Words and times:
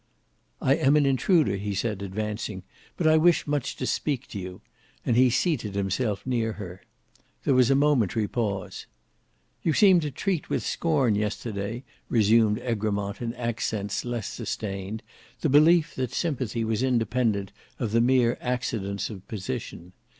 "I 0.63 0.77
am 0.77 0.95
an 0.95 1.05
intruder," 1.05 1.57
he 1.57 1.75
said 1.75 2.01
advancing, 2.01 2.63
"but 2.97 3.05
I 3.05 3.17
wish 3.17 3.45
much 3.45 3.75
to 3.75 3.85
speak 3.85 4.25
to 4.29 4.39
you," 4.39 4.61
and 5.05 5.15
he 5.15 5.29
seated 5.29 5.75
himself 5.75 6.25
near 6.25 6.53
her. 6.53 6.81
There 7.43 7.53
was 7.53 7.69
a 7.69 7.75
momentary 7.75 8.27
pause. 8.27 8.87
"You 9.61 9.73
seemed 9.73 10.01
to 10.01 10.09
treat 10.09 10.49
with 10.49 10.63
scorn 10.65 11.13
yesterday," 11.13 11.83
resumed 12.09 12.57
Egremont 12.63 13.21
in 13.21 13.35
accents 13.35 14.03
less 14.03 14.27
sustained, 14.27 15.03
"the 15.41 15.49
belief 15.49 15.93
that 15.93 16.11
sympathy 16.13 16.63
was 16.63 16.81
independent 16.81 17.51
of 17.77 17.91
the 17.91 18.01
mere 18.01 18.39
accidents 18.41 19.11
of 19.11 19.27
position. 19.27 19.93